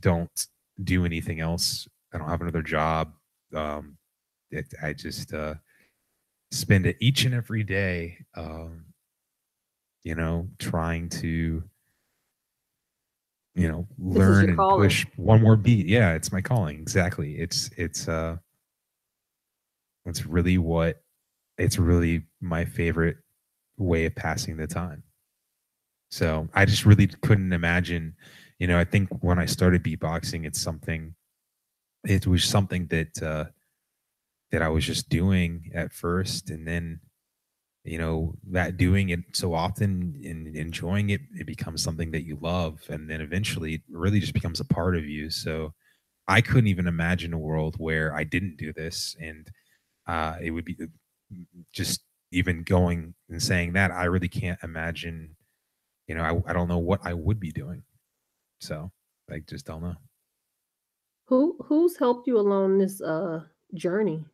don't 0.00 0.46
do 0.84 1.04
anything 1.04 1.40
else. 1.40 1.86
I 2.14 2.18
don't 2.18 2.28
have 2.28 2.40
another 2.42 2.62
job. 2.62 3.12
Um 3.54 3.98
it, 4.50 4.66
i 4.82 4.92
just 4.94 5.34
uh 5.34 5.54
spend 6.52 6.86
it 6.86 6.96
each 7.00 7.24
and 7.26 7.34
every 7.34 7.64
day 7.64 8.18
um 8.36 8.85
you 10.06 10.14
know, 10.14 10.48
trying 10.60 11.08
to, 11.08 11.64
you 13.56 13.68
know, 13.68 13.88
learn 13.98 14.50
and 14.50 14.56
calling. 14.56 14.84
push 14.84 15.04
one 15.16 15.42
more 15.42 15.56
beat. 15.56 15.86
Yeah, 15.86 16.12
it's 16.12 16.30
my 16.30 16.40
calling. 16.40 16.78
Exactly. 16.78 17.34
It's 17.40 17.70
it's 17.76 18.06
uh 18.06 18.36
it's 20.04 20.24
really 20.24 20.58
what 20.58 21.02
it's 21.58 21.76
really 21.76 22.22
my 22.40 22.64
favorite 22.64 23.16
way 23.78 24.06
of 24.06 24.14
passing 24.14 24.56
the 24.56 24.68
time. 24.68 25.02
So 26.12 26.48
I 26.54 26.66
just 26.66 26.86
really 26.86 27.08
couldn't 27.08 27.52
imagine, 27.52 28.14
you 28.60 28.68
know, 28.68 28.78
I 28.78 28.84
think 28.84 29.08
when 29.24 29.40
I 29.40 29.46
started 29.46 29.82
beatboxing, 29.82 30.46
it's 30.46 30.60
something 30.60 31.16
it 32.04 32.28
was 32.28 32.44
something 32.44 32.86
that 32.86 33.20
uh 33.20 33.46
that 34.52 34.62
I 34.62 34.68
was 34.68 34.84
just 34.86 35.08
doing 35.08 35.72
at 35.74 35.92
first 35.92 36.50
and 36.50 36.64
then 36.64 37.00
you 37.86 37.98
know 37.98 38.34
that 38.48 38.76
doing 38.76 39.10
it 39.10 39.20
so 39.32 39.54
often 39.54 40.20
and 40.24 40.56
enjoying 40.56 41.10
it 41.10 41.20
it 41.34 41.46
becomes 41.46 41.82
something 41.82 42.10
that 42.12 42.24
you 42.24 42.36
love 42.40 42.82
and 42.88 43.08
then 43.10 43.20
eventually 43.20 43.74
it 43.74 43.82
really 43.90 44.20
just 44.20 44.34
becomes 44.34 44.60
a 44.60 44.64
part 44.64 44.96
of 44.96 45.04
you. 45.06 45.30
So 45.30 45.74
i 46.28 46.40
couldn't 46.42 46.68
even 46.68 46.86
imagine 46.88 47.32
a 47.34 47.38
world 47.38 47.76
where 47.78 48.14
i 48.14 48.24
didn't 48.24 48.56
do 48.58 48.72
this 48.72 49.16
and 49.20 49.50
uh, 50.08 50.38
it 50.42 50.50
would 50.52 50.64
be 50.64 50.76
uh, 50.82 50.86
just 51.72 52.04
even 52.32 52.62
going 52.62 53.14
and 53.28 53.42
saying 53.42 53.72
that 53.74 53.90
i 53.90 54.04
really 54.04 54.28
can't 54.28 54.62
imagine 54.62 55.36
you 56.08 56.14
know 56.14 56.22
I, 56.22 56.50
I 56.50 56.52
don't 56.54 56.68
know 56.68 56.78
what 56.78 57.00
i 57.04 57.14
would 57.14 57.40
be 57.40 57.52
doing. 57.52 57.84
So 58.60 58.92
i 59.30 59.40
just 59.40 59.66
don't 59.66 59.82
know. 59.82 59.96
Who 61.26 61.58
who's 61.66 61.98
helped 61.98 62.26
you 62.26 62.36
along 62.36 62.78
this 62.78 63.00
uh 63.00 63.46
journey 63.74 64.24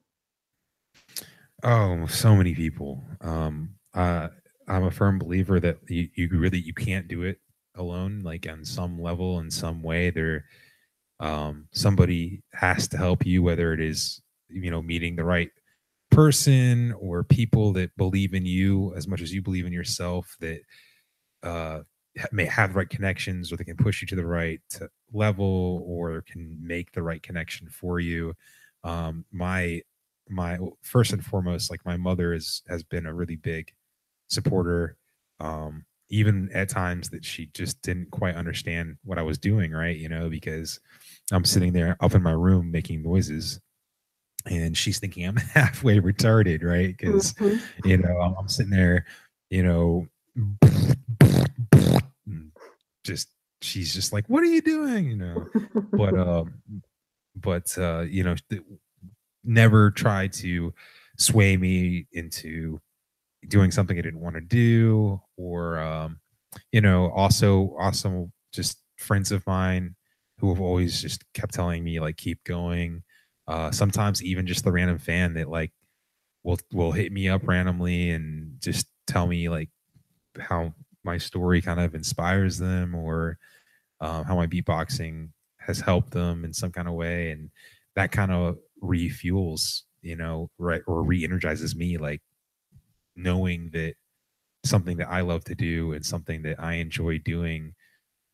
Oh, 1.62 2.06
so 2.06 2.34
many 2.34 2.54
people. 2.54 3.04
Um, 3.20 3.70
uh, 3.94 4.28
I'm 4.68 4.84
a 4.84 4.90
firm 4.90 5.18
believer 5.18 5.60
that 5.60 5.78
you, 5.88 6.08
you 6.14 6.28
really 6.32 6.58
you 6.60 6.74
can't 6.74 7.08
do 7.08 7.22
it 7.22 7.38
alone. 7.76 8.20
Like 8.24 8.48
on 8.48 8.64
some 8.64 9.00
level, 9.00 9.38
in 9.40 9.50
some 9.50 9.82
way, 9.82 10.10
there 10.10 10.44
um, 11.20 11.68
somebody 11.72 12.42
has 12.54 12.88
to 12.88 12.98
help 12.98 13.26
you. 13.26 13.42
Whether 13.42 13.72
it 13.74 13.80
is 13.80 14.22
you 14.48 14.70
know 14.70 14.82
meeting 14.82 15.16
the 15.16 15.24
right 15.24 15.50
person 16.10 16.92
or 17.00 17.24
people 17.24 17.72
that 17.74 17.96
believe 17.96 18.34
in 18.34 18.46
you 18.46 18.94
as 18.96 19.08
much 19.08 19.22
as 19.22 19.32
you 19.34 19.42
believe 19.42 19.66
in 19.66 19.72
yourself 19.72 20.36
that 20.40 20.60
uh, 21.42 21.80
may 22.32 22.44
have 22.46 22.72
the 22.72 22.78
right 22.78 22.90
connections 22.90 23.52
or 23.52 23.56
they 23.56 23.64
can 23.64 23.76
push 23.76 24.02
you 24.02 24.08
to 24.08 24.16
the 24.16 24.26
right 24.26 24.60
level 25.12 25.84
or 25.86 26.22
can 26.22 26.58
make 26.62 26.92
the 26.92 27.02
right 27.02 27.22
connection 27.22 27.68
for 27.68 28.00
you. 28.00 28.34
Um, 28.84 29.24
my 29.32 29.82
my 30.28 30.58
first 30.82 31.12
and 31.12 31.24
foremost, 31.24 31.70
like 31.70 31.84
my 31.84 31.96
mother 31.96 32.32
is 32.32 32.62
has 32.68 32.82
been 32.82 33.06
a 33.06 33.14
really 33.14 33.36
big 33.36 33.72
supporter. 34.28 34.96
Um, 35.40 35.84
even 36.08 36.50
at 36.52 36.68
times 36.68 37.08
that 37.08 37.24
she 37.24 37.46
just 37.54 37.80
didn't 37.80 38.10
quite 38.10 38.34
understand 38.34 38.96
what 39.02 39.18
I 39.18 39.22
was 39.22 39.38
doing, 39.38 39.72
right? 39.72 39.96
You 39.96 40.10
know, 40.10 40.28
because 40.28 40.78
I'm 41.32 41.44
sitting 41.44 41.72
there 41.72 41.96
up 42.00 42.14
in 42.14 42.22
my 42.22 42.32
room 42.32 42.70
making 42.70 43.02
noises 43.02 43.58
and 44.46 44.76
she's 44.76 44.98
thinking 44.98 45.26
I'm 45.26 45.36
halfway 45.54 45.98
retarded, 46.00 46.62
right? 46.62 46.94
Because 46.96 47.32
mm-hmm. 47.34 47.88
you 47.88 47.96
know, 47.98 48.20
I'm, 48.20 48.34
I'm, 48.38 48.48
sitting 48.48 48.72
there, 48.72 49.06
you 49.50 49.62
know, 49.62 50.06
just 53.04 53.28
she's 53.60 53.94
just 53.94 54.12
like, 54.12 54.26
"What 54.28 54.42
are 54.42 54.46
you 54.46 54.62
doing?" 54.62 55.08
You 55.10 55.16
know, 55.16 55.46
but 55.92 56.14
um, 56.18 56.54
but 57.36 57.76
uh, 57.78 58.00
you 58.00 58.24
know, 58.24 58.34
never 59.44 59.90
tried 59.90 60.32
to 60.34 60.72
sway 61.18 61.56
me 61.56 62.06
into 62.12 62.80
doing 63.48 63.70
something 63.70 63.98
I 63.98 64.02
didn't 64.02 64.20
want 64.20 64.36
to 64.36 64.40
do, 64.40 65.20
or 65.36 65.78
um, 65.78 66.20
you 66.72 66.80
know, 66.80 67.10
also 67.10 67.74
also 67.78 68.30
just 68.52 68.78
friends 68.98 69.32
of 69.32 69.46
mine 69.46 69.94
who 70.38 70.48
have 70.50 70.60
always 70.60 71.00
just 71.00 71.24
kept 71.34 71.54
telling 71.54 71.84
me 71.84 72.00
like 72.00 72.16
keep 72.16 72.42
going. 72.44 73.02
Uh, 73.48 73.70
sometimes 73.70 74.22
even 74.22 74.46
just 74.46 74.64
the 74.64 74.72
random 74.72 74.98
fan 74.98 75.34
that 75.34 75.48
like 75.48 75.72
will 76.44 76.58
will 76.72 76.92
hit 76.92 77.12
me 77.12 77.28
up 77.28 77.46
randomly 77.46 78.10
and 78.10 78.60
just 78.60 78.86
tell 79.06 79.26
me 79.26 79.48
like 79.48 79.70
how 80.38 80.72
my 81.04 81.18
story 81.18 81.60
kind 81.60 81.80
of 81.80 81.94
inspires 81.94 82.58
them 82.58 82.94
or 82.94 83.38
um, 84.00 84.24
how 84.24 84.36
my 84.36 84.46
beatboxing 84.46 85.28
has 85.58 85.80
helped 85.80 86.10
them 86.10 86.44
in 86.44 86.52
some 86.52 86.72
kind 86.72 86.88
of 86.88 86.94
way 86.94 87.30
and 87.30 87.50
that 87.94 88.10
kind 88.12 88.32
of 88.32 88.58
refuels, 88.82 89.82
you 90.00 90.16
know, 90.16 90.50
right 90.58 90.82
or 90.86 91.02
re-energizes 91.02 91.76
me 91.76 91.98
like 91.98 92.22
knowing 93.14 93.70
that 93.72 93.94
something 94.64 94.96
that 94.98 95.08
I 95.08 95.20
love 95.20 95.44
to 95.44 95.54
do 95.54 95.92
and 95.92 96.04
something 96.04 96.42
that 96.42 96.60
I 96.60 96.74
enjoy 96.74 97.18
doing, 97.18 97.74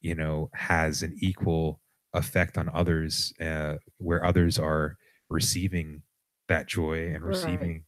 you 0.01 0.15
know, 0.15 0.51
has 0.55 1.03
an 1.03 1.17
equal 1.21 1.81
effect 2.15 2.57
on 2.59 2.71
others 2.73 3.33
uh, 3.41 3.77
where 3.99 4.25
others 4.25 4.59
are 4.59 4.97
receiving 5.29 6.03
that 6.49 6.67
joy 6.67 7.13
and 7.15 7.25
receiving, 7.25 7.73
right. 7.73 7.83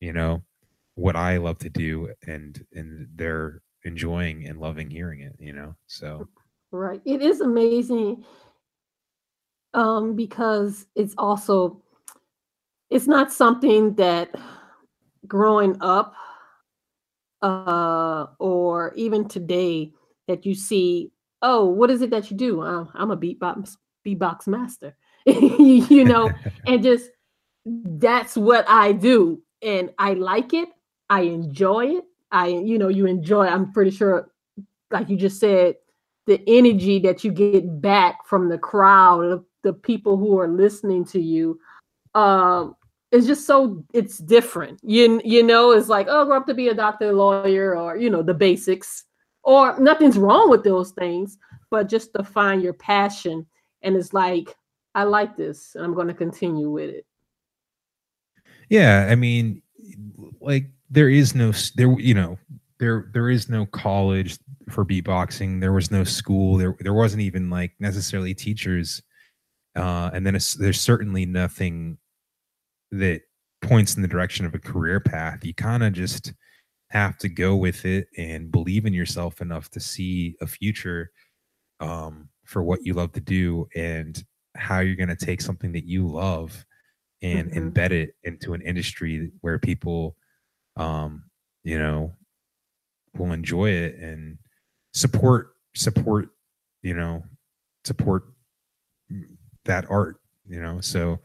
you 0.00 0.12
know, 0.12 0.42
what 0.94 1.16
I 1.16 1.38
love 1.38 1.58
to 1.58 1.70
do 1.70 2.12
and 2.26 2.64
and 2.72 3.08
they're 3.14 3.62
enjoying 3.84 4.46
and 4.46 4.60
loving 4.60 4.90
hearing 4.90 5.20
it, 5.20 5.34
you 5.38 5.52
know. 5.52 5.74
So 5.86 6.28
right. 6.70 7.00
It 7.04 7.22
is 7.22 7.40
amazing 7.40 8.24
um 9.72 10.14
because 10.14 10.86
it's 10.94 11.14
also 11.18 11.82
it's 12.94 13.08
not 13.08 13.32
something 13.32 13.92
that 13.96 14.30
growing 15.26 15.76
up 15.80 16.14
uh 17.42 18.26
or 18.38 18.94
even 18.94 19.26
today 19.26 19.92
that 20.28 20.46
you 20.46 20.54
see 20.54 21.10
oh 21.42 21.66
what 21.66 21.90
is 21.90 22.00
it 22.02 22.10
that 22.10 22.30
you 22.30 22.36
do? 22.36 22.62
Oh, 22.62 22.88
i'm 22.94 23.10
a 23.10 23.16
beatbox 23.16 23.76
beatbox 24.06 24.46
master. 24.46 24.96
You 25.26 26.04
know 26.04 26.30
and 26.66 26.82
just 26.82 27.10
that's 27.64 28.36
what 28.36 28.64
i 28.68 28.92
do 28.92 29.42
and 29.62 29.90
i 29.98 30.12
like 30.12 30.52
it 30.52 30.68
i 31.08 31.22
enjoy 31.22 31.86
it 31.96 32.04
i 32.30 32.48
you 32.48 32.78
know 32.78 32.88
you 32.88 33.06
enjoy 33.06 33.46
i'm 33.46 33.72
pretty 33.72 33.90
sure 33.90 34.30
like 34.90 35.08
you 35.08 35.16
just 35.16 35.40
said 35.40 35.76
the 36.26 36.42
energy 36.46 36.98
that 36.98 37.24
you 37.24 37.32
get 37.32 37.80
back 37.80 38.26
from 38.26 38.50
the 38.50 38.58
crowd 38.58 39.42
the 39.62 39.72
people 39.72 40.18
who 40.18 40.38
are 40.38 40.48
listening 40.48 41.06
to 41.06 41.20
you 41.20 41.58
um 42.14 42.76
it's 43.14 43.28
just 43.28 43.46
so 43.46 43.84
it's 43.92 44.18
different. 44.18 44.80
You 44.82 45.20
you 45.24 45.44
know 45.44 45.70
it's 45.70 45.88
like 45.88 46.08
oh 46.10 46.24
grow 46.24 46.38
up 46.38 46.46
to 46.46 46.54
be 46.54 46.68
a 46.68 46.74
doctor 46.74 47.12
lawyer 47.12 47.76
or 47.76 47.96
you 47.96 48.10
know 48.10 48.22
the 48.22 48.34
basics. 48.34 49.04
Or 49.46 49.78
nothing's 49.78 50.16
wrong 50.16 50.48
with 50.48 50.64
those 50.64 50.92
things 50.92 51.36
but 51.70 51.88
just 51.88 52.14
to 52.14 52.24
find 52.24 52.62
your 52.62 52.72
passion. 52.72 53.46
And 53.82 53.94
it's 53.96 54.12
like 54.12 54.54
i 54.96 55.02
like 55.02 55.36
this 55.36 55.74
and 55.74 55.84
i'm 55.84 55.94
going 55.94 56.08
to 56.08 56.14
continue 56.14 56.70
with 56.70 56.90
it. 56.90 57.06
Yeah 58.68 59.06
i 59.10 59.14
mean 59.14 59.62
like 60.40 60.66
there 60.90 61.08
is 61.08 61.34
no 61.34 61.52
there 61.76 61.92
you 62.00 62.14
know 62.14 62.38
there 62.78 63.10
there 63.12 63.30
is 63.30 63.48
no 63.48 63.66
college 63.66 64.38
for 64.70 64.84
beatboxing. 64.84 65.60
There 65.60 65.72
was 65.72 65.90
no 65.90 66.02
school. 66.02 66.56
There 66.56 66.76
there 66.80 66.94
wasn't 66.94 67.22
even 67.22 67.48
like 67.48 67.72
necessarily 67.78 68.34
teachers. 68.34 69.02
Uh 69.76 70.10
and 70.12 70.26
then 70.26 70.36
there's 70.58 70.80
certainly 70.80 71.26
nothing 71.26 71.98
that 72.98 73.22
points 73.62 73.96
in 73.96 74.02
the 74.02 74.08
direction 74.08 74.44
of 74.44 74.54
a 74.54 74.58
career 74.58 75.00
path 75.00 75.44
you 75.44 75.54
kind 75.54 75.82
of 75.82 75.92
just 75.92 76.32
have 76.90 77.18
to 77.18 77.28
go 77.28 77.56
with 77.56 77.84
it 77.84 78.06
and 78.16 78.52
believe 78.52 78.86
in 78.86 78.94
yourself 78.94 79.40
enough 79.40 79.68
to 79.70 79.80
see 79.80 80.36
a 80.40 80.46
future 80.46 81.10
um, 81.80 82.28
for 82.44 82.62
what 82.62 82.84
you 82.84 82.94
love 82.94 83.12
to 83.12 83.20
do 83.20 83.66
and 83.74 84.24
how 84.54 84.78
you're 84.78 84.94
going 84.94 85.08
to 85.08 85.16
take 85.16 85.40
something 85.40 85.72
that 85.72 85.84
you 85.84 86.06
love 86.06 86.64
and 87.22 87.50
mm-hmm. 87.50 87.68
embed 87.68 87.90
it 87.90 88.14
into 88.22 88.54
an 88.54 88.62
industry 88.62 89.32
where 89.40 89.58
people 89.58 90.16
um, 90.76 91.24
you 91.64 91.78
know 91.78 92.12
will 93.16 93.32
enjoy 93.32 93.70
it 93.70 93.96
and 93.96 94.38
support 94.92 95.54
support 95.74 96.28
you 96.82 96.94
know 96.94 97.22
support 97.84 98.24
that 99.64 99.84
art 99.90 100.16
you 100.46 100.60
know 100.60 100.80
so 100.80 101.18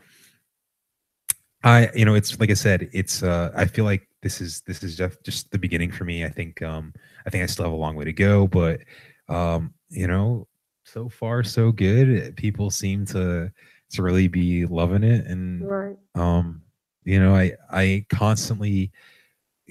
i 1.63 1.89
you 1.94 2.06
know 2.06 2.16
it's 2.16 2.39
like 2.39 2.50
i 2.50 2.54
said 2.54 2.89
it's 2.94 3.22
uh 3.24 3.51
i 3.56 3.66
feel 3.66 3.86
like 3.86 4.10
this 4.22 4.42
is 4.42 4.62
this 4.62 4.84
is 4.84 4.98
just 4.98 5.24
just 5.24 5.51
the 5.51 5.58
beginning 5.58 5.92
for 5.92 6.04
me. 6.04 6.25
I 6.25 6.30
think 6.30 6.62
um 6.62 6.94
I 7.25 7.30
think 7.30 7.44
I 7.44 7.48
still 7.48 7.66
have 7.66 7.74
a 7.74 7.78
long 7.78 7.96
way 7.96 8.06
to 8.06 8.13
go, 8.13 8.48
but 8.48 8.82
um 9.28 9.74
you 9.89 10.08
know 10.08 10.48
so 10.84 11.10
far 11.10 11.44
so 11.44 11.72
good. 11.72 12.36
People 12.36 12.70
seem 12.70 13.06
to 13.08 13.51
to 13.92 14.04
really 14.04 14.28
be 14.28 14.66
loving 14.66 15.04
it, 15.04 15.25
and 15.25 15.70
right. 15.70 15.98
um 16.16 16.62
you 17.04 17.20
know 17.20 17.36
I 17.36 17.54
I 17.72 18.06
constantly 18.10 18.92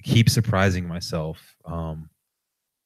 keep 0.02 0.30
surprising 0.30 0.87
myself 0.87 1.57
um 1.64 2.09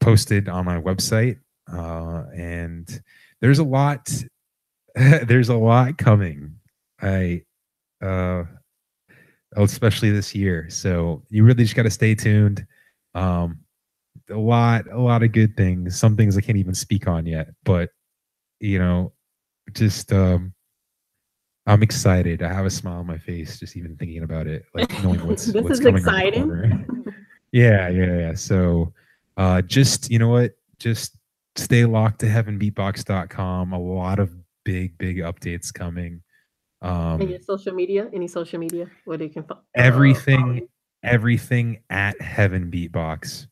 posted 0.00 0.48
on 0.48 0.64
my 0.64 0.80
website, 0.80 1.38
uh, 1.72 2.24
and 2.34 3.00
there's 3.40 3.58
a 3.58 3.64
lot. 3.64 4.12
there's 4.94 5.48
a 5.48 5.56
lot 5.56 5.98
coming. 5.98 6.54
I, 7.00 7.42
uh, 8.02 8.44
especially 9.56 10.10
this 10.10 10.34
year. 10.34 10.68
So 10.68 11.22
you 11.28 11.44
really 11.44 11.64
just 11.64 11.76
got 11.76 11.84
to 11.84 11.90
stay 11.90 12.14
tuned. 12.14 12.66
Um, 13.14 13.60
a 14.28 14.36
lot, 14.36 14.86
a 14.90 15.00
lot 15.00 15.22
of 15.22 15.32
good 15.32 15.56
things. 15.56 15.98
Some 15.98 16.16
things 16.16 16.36
I 16.36 16.40
can't 16.40 16.58
even 16.58 16.74
speak 16.74 17.08
on 17.08 17.26
yet, 17.26 17.48
but 17.64 17.90
you 18.60 18.78
know, 18.78 19.12
just 19.72 20.12
um, 20.12 20.52
I'm 21.66 21.82
excited. 21.82 22.42
I 22.42 22.52
have 22.52 22.66
a 22.66 22.70
smile 22.70 22.98
on 22.98 23.06
my 23.06 23.18
face 23.18 23.58
just 23.58 23.76
even 23.76 23.96
thinking 23.96 24.22
about 24.22 24.46
it, 24.46 24.64
like 24.74 24.90
knowing 25.02 25.26
what's 25.26 25.46
this 25.52 25.62
what's 25.62 25.78
is 25.78 25.80
coming 25.80 26.02
exciting. 26.02 27.04
yeah, 27.52 27.88
yeah, 27.88 28.18
yeah. 28.18 28.34
So 28.34 28.92
uh, 29.36 29.62
just 29.62 30.10
you 30.10 30.18
know 30.18 30.28
what? 30.28 30.52
Just 30.78 31.16
stay 31.56 31.84
locked 31.84 32.20
to 32.20 32.26
heavenbeatbox.com 32.26 33.72
a 33.72 33.78
lot 33.78 34.18
of 34.18 34.30
big 34.64 34.96
big 34.98 35.18
updates 35.18 35.72
coming. 35.72 36.22
Um 36.82 37.20
any 37.20 37.38
social 37.40 37.74
media? 37.74 38.08
Any 38.12 38.28
social 38.28 38.58
media 38.58 38.86
where 39.04 39.18
they 39.18 39.28
can 39.28 39.42
find 39.44 39.60
everything 39.74 40.62
uh, 40.62 41.06
everything 41.06 41.80
at 41.90 42.20
heaven 42.20 42.70
beatbox 42.70 43.46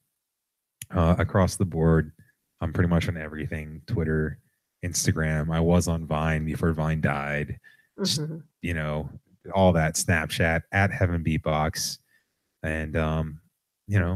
uh, 0.95 1.17
across 1.19 1.57
the 1.57 1.65
board. 1.65 2.13
I'm 2.61 2.73
pretty 2.73 2.89
much 2.89 3.09
on 3.09 3.17
everything. 3.17 3.83
Twitter 3.87 4.39
instagram. 4.85 5.55
I 5.55 5.61
was 5.61 5.89
on 5.89 6.07
vine 6.07 6.45
before 6.45 6.73
vine 6.73 7.01
died. 7.01 7.59
Mm-hmm. 7.99 8.39
you 8.63 8.75
know 8.75 9.11
all 9.53 9.73
that 9.73 9.97
snapchat 9.97 10.63
at 10.71 10.93
heaven 10.93 11.25
beatbox 11.25 11.99
and 12.63 12.97
um 12.97 13.41
you 13.89 13.99
know 13.99 14.15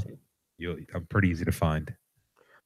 you 0.63 0.87
I'm 0.95 1.07
pretty 1.07 1.29
easy 1.29 1.45
to 1.45 1.53
find. 1.53 1.93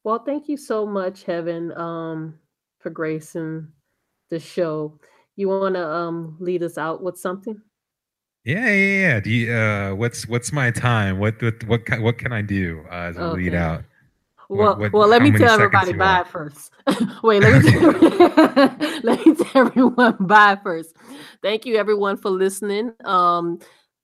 Well, 0.05 0.21
thank 0.21 0.49
you 0.49 0.57
so 0.57 0.87
much, 0.87 1.25
Heaven, 1.25 1.73
um, 1.73 2.39
for 2.79 2.91
gracing 2.91 3.69
the 4.31 4.39
show. 4.39 5.01
You 5.35 5.49
want 5.49 5.75
to 5.75 5.87
um, 5.87 6.37
lead 6.39 6.63
us 6.63 6.79
out 6.79 7.03
with 7.03 7.19
something? 7.19 7.61
Yeah, 8.45 8.69
yeah, 8.69 9.01
yeah. 9.01 9.21
Do 9.21 9.31
you, 9.31 9.53
uh, 9.53 9.95
what's 9.95 10.29
what's 10.29 10.53
my 10.53 10.71
time? 10.71 11.19
What 11.19 11.43
what 11.43 11.65
what 11.65 11.85
can, 11.85 12.03
what 12.03 12.19
can 12.19 12.33
I 12.33 12.43
do 12.43 12.85
uh, 12.89 12.95
as 12.95 13.17
a 13.17 13.23
okay. 13.23 13.43
lead 13.43 13.55
out? 13.55 13.83
Well, 14.49 14.69
what, 14.69 14.79
what, 14.79 14.93
well, 14.93 15.09
let 15.09 15.23
me 15.23 15.33
tell 15.33 15.51
everybody 15.51 15.93
bye 15.93 16.25
first. 16.31 16.71
Wait, 17.25 17.43
let 17.43 17.65
me 17.65 17.71
tell, 17.73 17.91
let 19.03 19.27
me 19.27 19.35
tell 19.35 19.67
everyone 19.67 20.17
bye 20.21 20.57
first. 20.63 20.95
Thank 21.43 21.67
you, 21.67 21.75
everyone, 21.77 22.17
for 22.17 22.31
listening 22.31 22.93
um, 23.05 23.59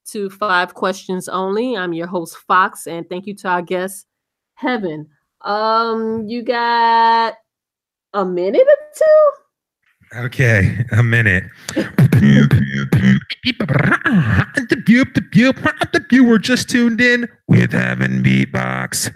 to 0.07 0.29
Five 0.29 0.73
Questions 0.73 1.27
Only. 1.27 1.75
I'm 1.75 1.93
your 1.93 2.07
host, 2.07 2.37
Fox, 2.47 2.87
and 2.87 3.07
thank 3.09 3.27
you 3.27 3.35
to 3.35 3.47
our 3.47 3.61
guest, 3.61 4.07
Heaven. 4.55 5.07
Um, 5.41 6.27
you 6.27 6.43
got 6.43 7.35
a 8.13 8.25
minute 8.25 8.61
or 8.67 8.75
two? 8.95 10.25
Okay, 10.25 10.85
a 10.91 11.01
minute. 11.01 11.43
you 16.11 16.23
were 16.23 16.37
just 16.37 16.69
tuned 16.69 17.01
in 17.01 17.27
with 17.47 17.71
Heaven 17.71 18.23
Beatbox. 18.23 19.11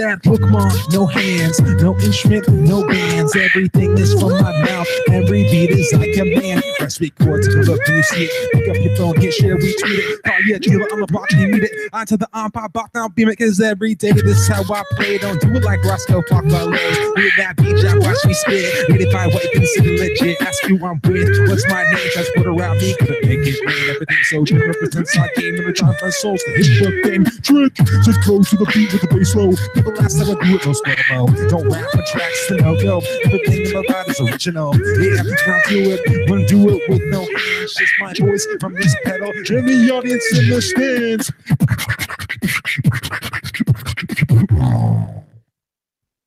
Sad 0.00 0.22
Pokemon, 0.22 0.72
no 0.92 1.04
hands, 1.06 1.60
no 1.82 1.94
instrument, 2.00 2.39
no 2.50 2.86
bands. 2.86 3.34
Everything 3.36 3.96
is 3.98 4.12
from 4.14 4.32
my 4.32 4.52
mouth. 4.64 4.86
Every 5.10 5.44
beat 5.44 5.70
is 5.70 5.92
like 5.92 6.16
a 6.16 6.24
man. 6.38 6.62
Press 6.78 7.00
record 7.00 7.42
to 7.44 7.50
look, 7.62 7.84
do 7.84 7.94
you 7.94 8.02
see 8.02 8.24
it? 8.24 8.52
Pick 8.52 8.68
up 8.68 8.76
your 8.82 8.96
phone, 8.96 9.20
hit 9.20 9.34
share, 9.34 9.56
retweet 9.56 9.98
it. 9.98 10.22
Call 10.22 10.40
yeah, 10.46 10.58
dealer, 10.58 10.88
I'm 10.92 11.02
about 11.02 11.28
to 11.30 11.36
need 11.36 11.62
it. 11.64 11.72
Onto 11.92 12.16
the 12.16 12.28
um, 12.32 12.50
pop 12.50 12.72
box 12.72 12.90
now, 12.94 13.08
beam 13.08 13.28
it, 13.28 13.36
cause 13.36 13.60
every 13.60 13.94
day 13.94 14.12
this 14.12 14.38
is 14.38 14.48
how 14.48 14.62
I 14.62 14.82
play. 14.92 15.18
Don't 15.18 15.40
do 15.40 15.48
it 15.52 15.64
like 15.64 15.82
Roscoe 15.84 16.22
Park 16.22 16.48
Ballet. 16.48 16.78
With 17.16 17.36
that 17.36 17.56
beat, 17.56 17.84
I 17.84 17.98
watch 17.98 18.24
me 18.24 18.34
spit. 18.34 18.88
Really 18.88 19.10
find 19.12 19.32
what 19.32 19.44
you 19.44 19.50
consider 19.52 19.90
legit. 19.90 20.40
Ask 20.42 20.68
you 20.68 20.84
I'm 20.84 21.00
with. 21.04 21.48
What's 21.48 21.68
my 21.68 21.82
name? 21.84 22.10
Just 22.14 22.34
put 22.34 22.46
around 22.46 22.78
me, 22.78 22.96
couldn't 22.98 23.24
make 23.24 23.46
it 23.46 23.60
rain. 23.66 23.90
Everything 23.90 24.24
so 24.24 24.44
true 24.44 24.66
represents 24.66 25.16
our 25.16 25.28
game. 25.36 25.56
Never 25.56 25.72
time 25.72 25.94
for 26.00 26.10
souls 26.10 26.42
to 26.42 26.50
hit 26.52 27.04
the 27.04 27.10
game. 27.10 27.24
Trick, 27.42 27.74
just 28.04 28.20
close 28.22 28.48
to 28.50 28.56
the 28.56 28.66
beat 28.72 28.92
with 28.92 29.02
the 29.02 29.08
bass 29.08 29.34
low. 29.34 29.52
The 29.52 29.94
last 30.00 30.18
time 30.18 30.36
I 30.36 30.46
do 30.46 30.56
it, 30.56 30.66
no 30.66 30.72
sweat 30.72 30.98
oh. 31.12 31.26
Don't 31.48 31.68
rap 31.68 31.90
for 31.90 32.02
tracks 32.10 32.39
to 32.48 32.56
no 32.56 32.80
go. 32.80 33.02
Everything 33.24 33.76
about 33.76 34.08
is 34.08 34.20
original. 34.20 34.74
Yeah, 34.74 35.22
I 35.22 35.62
do 35.68 35.90
it. 35.92 36.30
Wanna 36.30 36.46
do 36.46 36.68
it 36.70 36.88
with 36.88 37.02
no 37.10 37.20
hands. 37.20 37.74
Just 37.74 37.92
my 38.00 38.12
voice 38.14 38.46
from 38.60 38.74
this 38.74 38.94
pedal. 39.04 39.30
And 39.30 39.68
the 39.68 39.90
audience 39.90 40.38
in 40.38 40.50
the 40.50 40.62
stands. 40.62 41.32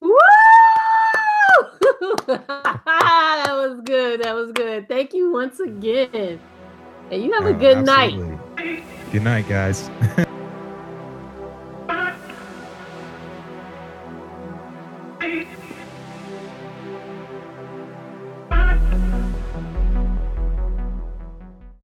Woo! 0.02 0.18
that 2.28 3.52
was 3.52 3.82
good. 3.86 4.22
That 4.24 4.36
was 4.36 4.52
good. 4.52 4.88
Thank 4.88 5.14
you 5.14 5.32
once 5.32 5.60
again. 5.60 6.40
And 7.12 7.24
you 7.24 7.34
have 7.34 7.46
a 7.46 7.50
oh, 7.50 7.54
good 7.54 7.78
absolutely. 7.78 8.38
night. 8.56 8.84
Good 9.12 9.24
night, 9.24 9.48
guys. 9.48 9.90